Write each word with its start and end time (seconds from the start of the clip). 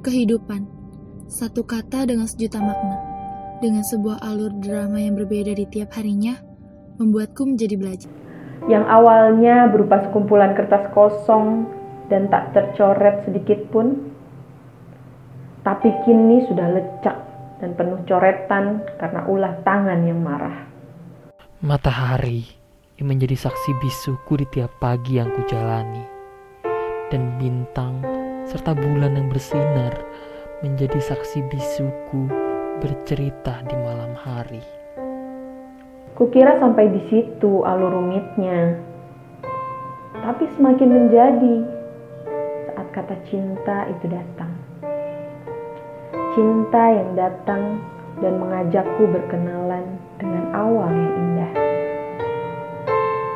Kehidupan, 0.00 0.64
satu 1.28 1.60
kata 1.60 2.08
dengan 2.08 2.24
sejuta 2.24 2.56
makna, 2.56 2.96
dengan 3.60 3.84
sebuah 3.84 4.24
alur 4.24 4.48
drama 4.64 4.96
yang 4.96 5.12
berbeda 5.12 5.52
di 5.52 5.68
tiap 5.68 5.92
harinya, 5.92 6.40
membuatku 6.96 7.44
menjadi 7.44 7.76
belajar. 7.76 8.12
Yang 8.64 8.88
awalnya 8.88 9.68
berupa 9.68 10.00
sekumpulan 10.08 10.56
kertas 10.56 10.88
kosong 10.96 11.68
dan 12.08 12.32
tak 12.32 12.56
tercoret 12.56 13.28
sedikit 13.28 13.60
pun, 13.68 14.08
tapi 15.68 15.92
kini 16.08 16.48
sudah 16.48 16.80
lecak 16.80 17.20
dan 17.60 17.76
penuh 17.76 18.00
coretan 18.08 18.80
karena 18.96 19.20
ulah 19.28 19.52
tangan 19.68 20.00
yang 20.00 20.24
marah. 20.24 20.64
Matahari 21.60 22.48
yang 22.96 23.12
menjadi 23.12 23.36
saksi 23.36 23.76
bisuku 23.84 24.40
di 24.40 24.46
tiap 24.48 24.72
pagi 24.80 25.20
yang 25.20 25.28
kujalani, 25.28 26.08
dan 27.12 27.36
bintang 27.36 28.19
serta 28.50 28.74
bulan 28.74 29.14
yang 29.14 29.30
bersinar 29.30 29.94
menjadi 30.66 30.98
saksi 30.98 31.46
bisuku 31.54 32.26
bercerita 32.82 33.62
di 33.62 33.78
malam 33.78 34.10
hari. 34.18 34.58
Kukira 36.18 36.58
sampai 36.58 36.90
di 36.90 37.02
situ 37.06 37.62
alur 37.62 37.94
rumitnya, 37.94 38.74
tapi 40.18 40.50
semakin 40.58 40.90
menjadi 40.90 41.56
saat 42.66 42.88
kata 42.90 43.16
cinta 43.30 43.86
itu 43.86 44.10
datang. 44.10 44.52
Cinta 46.34 46.82
yang 46.90 47.10
datang 47.14 47.62
dan 48.18 48.34
mengajakku 48.42 49.06
berkenalan 49.14 49.94
dengan 50.18 50.44
awal 50.52 50.90
yang 50.90 51.12
indah. 51.14 51.52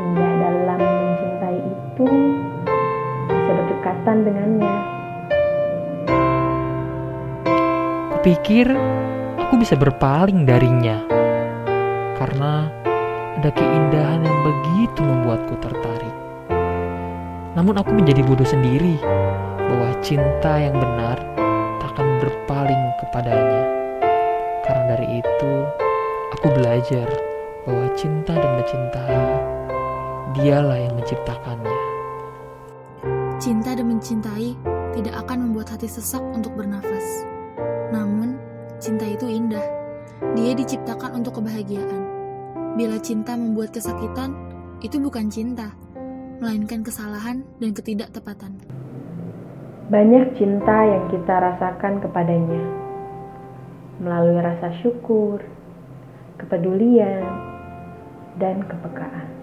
Indah 0.00 0.32
dalam 0.38 0.80
mencintai 0.80 1.58
itu 1.58 2.06
bisa 3.28 3.50
berdekatan 3.52 4.16
dengannya. 4.24 4.59
Kupikir 8.20 8.68
aku 9.40 9.56
bisa 9.56 9.80
berpaling 9.80 10.44
darinya 10.44 11.00
karena 12.20 12.68
ada 13.40 13.48
keindahan 13.48 14.20
yang 14.20 14.38
begitu 14.44 15.00
membuatku 15.00 15.56
tertarik. 15.56 16.12
Namun 17.56 17.80
aku 17.80 17.96
menjadi 17.96 18.20
bodoh 18.20 18.44
sendiri 18.44 19.00
bahwa 19.56 19.96
cinta 20.04 20.52
yang 20.60 20.76
benar 20.76 21.16
tak 21.80 21.96
akan 21.96 22.20
berpaling 22.20 22.82
kepadanya. 23.00 23.64
Karena 24.68 24.84
dari 24.92 25.24
itu, 25.24 25.52
aku 26.36 26.46
belajar 26.60 27.08
bahwa 27.64 27.88
cinta 27.96 28.36
dan 28.36 28.52
mencintai 28.60 29.24
dialah 30.36 30.76
yang 30.76 30.92
menciptakannya. 30.92 31.80
Cinta 33.40 33.72
dan 33.72 33.88
mencintai 33.88 34.52
tidak 34.92 35.14
akan 35.24 35.48
membuat 35.48 35.72
hati 35.72 35.88
sesak 35.88 36.20
untuk 36.36 36.52
bernafas. 36.52 37.29
Cinta 38.80 39.04
itu 39.04 39.28
indah. 39.28 39.60
Dia 40.32 40.56
diciptakan 40.56 41.20
untuk 41.20 41.36
kebahagiaan. 41.36 42.00
Bila 42.80 42.96
cinta 42.96 43.36
membuat 43.36 43.76
kesakitan, 43.76 44.32
itu 44.80 44.96
bukan 44.96 45.28
cinta, 45.28 45.76
melainkan 46.40 46.80
kesalahan 46.80 47.44
dan 47.60 47.76
ketidaktepatan. 47.76 48.56
Banyak 49.92 50.32
cinta 50.40 50.76
yang 50.88 51.12
kita 51.12 51.28
rasakan 51.28 52.00
kepadanya 52.00 52.64
melalui 54.00 54.40
rasa 54.40 54.72
syukur, 54.80 55.44
kepedulian, 56.40 57.20
dan 58.40 58.64
kepekaan. 58.64 59.39